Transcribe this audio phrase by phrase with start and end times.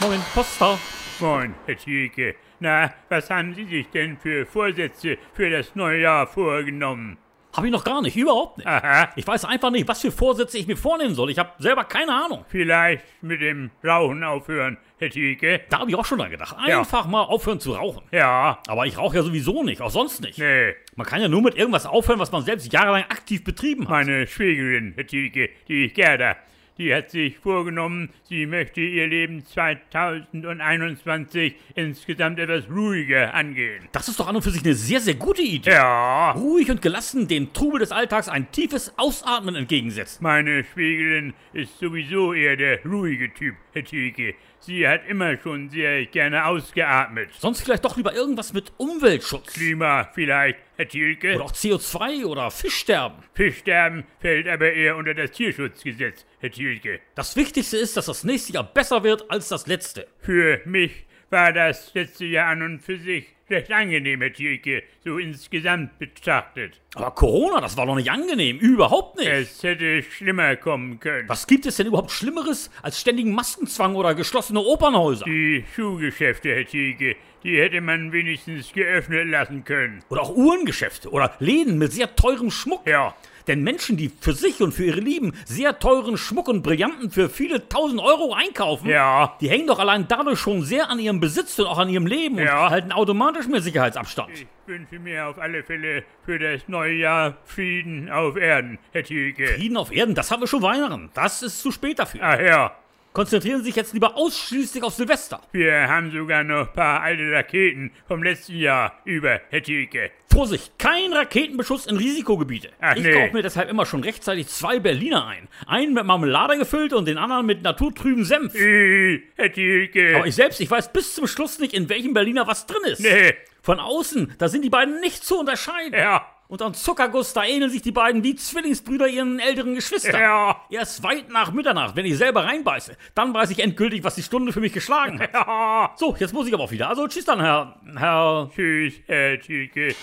[0.00, 0.78] Moin, Poster.
[1.20, 2.34] Moin, Herr Thielke.
[2.60, 7.18] Na, was haben Sie sich denn für Vorsätze für das neue Jahr vorgenommen?
[7.54, 8.66] Hab ich noch gar nicht, überhaupt nicht.
[8.66, 11.30] Aha, Ich weiß einfach nicht, was für Vorsätze ich mir vornehmen soll.
[11.30, 12.44] Ich habe selber keine Ahnung.
[12.48, 15.62] vielleicht mit dem Rauchen aufhören, Herr Thielke?
[15.70, 16.54] Da habe ich auch schon dran gedacht.
[16.66, 16.80] Ja.
[16.80, 18.02] Einfach mal aufhören zu rauchen.
[18.12, 20.38] Ja, Aber ich rauche ja sowieso nicht, auch sonst nicht.
[20.38, 20.74] nee.
[20.96, 23.90] Man kann ja nur mit irgendwas aufhören, was man selbst jahrelang aktiv betrieben hat.
[24.06, 26.36] Meine Schwägerin, Herr Thielke, die Gerda,
[26.78, 33.88] die hat sich vorgenommen, sie möchte ihr Leben 2021 insgesamt etwas ruhiger angehen.
[33.92, 35.70] Das ist doch an und für sich eine sehr, sehr gute Idee.
[35.70, 40.20] Ja, Ruhig und gelassen dem Trubel des Alltags ein tiefes Ausatmen entgegensetzt.
[40.20, 44.34] meine Schwägerin ist sowieso eher der ruhige Typ, Herr Thielke.
[44.66, 47.30] Sie hat immer schon sehr gerne ausgeatmet.
[47.38, 49.52] Sonst vielleicht doch lieber irgendwas mit Umweltschutz.
[49.52, 51.36] Klima vielleicht, Herr Thielke?
[51.36, 53.22] Oder auch CO2 oder Fischsterben.
[53.32, 56.98] Fischsterben fällt aber eher unter das Tierschutzgesetz, Herr Thielke.
[57.14, 60.08] Das Wichtigste ist, dass das nächste Jahr besser wird als das letzte.
[60.18, 65.18] Für mich war das letzte Jahr an und für sich recht angenehm, Herr Thielke, so
[65.18, 66.80] insgesamt betrachtet.
[66.94, 68.58] Aber Corona, das war doch nicht angenehm.
[68.58, 69.28] Überhaupt nicht.
[69.28, 71.28] Es hätte schlimmer kommen können.
[71.28, 75.24] Was gibt es denn überhaupt Schlimmeres als ständigen Maskenzwang oder geschlossene Opernhäuser?
[75.26, 80.02] Die Schuhgeschäfte, Herr Thielke, die hätte man wenigstens geöffnet lassen können.
[80.08, 82.86] Oder auch Uhrengeschäfte oder Läden mit sehr teurem Schmuck.
[82.86, 83.14] Ja,
[83.46, 87.28] Denn Menschen, die für sich und für ihre Lieben sehr teuren Schmuck und Brillanten für
[87.28, 89.36] viele tausend Euro einkaufen, ja.
[89.40, 92.38] die hängen doch allein dadurch schon sehr an ihrem Besitz und auch an ihrem Leben
[92.38, 92.64] Ja.
[92.64, 94.30] und halten automatisch mehr Sicherheitsabstand.
[94.34, 99.46] Ich wünsche mir auf alle Fälle für das neue Jahr Frieden auf Erden, Herr Thielke.
[99.46, 101.10] Frieden auf Erden, das haben wir schon Weihnachten.
[101.14, 102.20] Das ist zu spät dafür.
[102.22, 102.72] Ach ja,
[103.12, 105.40] Konzentrieren Sie sich jetzt lieber ausschließlich auf Silvester.
[105.52, 110.10] wir haben sogar noch ein paar alte Raketen vom letzten Jahr über, Herr Thielke.
[110.36, 112.68] Vorsicht, kein Raketenbeschuss in Risikogebiete.
[112.78, 113.12] Ach, ich nee.
[113.12, 115.48] kaufe mir deshalb immer schon rechtzeitig zwei Berliner ein.
[115.66, 118.54] Einen mit Marmelade gefüllt und den anderen mit naturtrüben Senf.
[118.54, 120.16] Äh, Herr Thielke.
[120.16, 123.00] Aber ich selbst, ich weiß bis zum Schluss nicht, in welchem Berliner was drin ist.
[123.00, 125.94] nee, Von außen, da sind die beiden nicht zu unterscheiden.
[125.98, 130.20] ja, Und an Zuckerguss, da ähneln sich die beiden wie Zwillingsbrüder ihren älteren Geschwistern.
[130.20, 134.22] ja, Erst weit nach Mitternacht, wenn ich selber reinbeiße, dann weiß ich endgültig, was die
[134.22, 135.32] Stunde für mich geschlagen hat.
[135.34, 135.92] ja.
[135.96, 136.88] So, jetzt muss ich aber auch wieder.
[136.88, 138.50] Also tschüss dann, Herr, Herr...
[138.54, 139.38] Tschüss, Herr.
[139.40, 139.94] Tschüss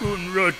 [0.00, 0.54] und Rutsch.